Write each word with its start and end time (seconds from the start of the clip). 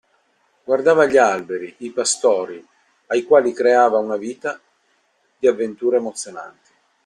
Guardava 0.63 1.05
gli 1.05 1.17
alberi, 1.17 1.75
i 1.77 1.91
pastori, 1.91 2.67
ai 3.09 3.21
quali 3.21 3.53
creava 3.53 3.99
una 3.99 4.17
vita 4.17 4.59
di 5.37 5.45
avventure 5.45 5.97
emozionanti. 5.97 6.69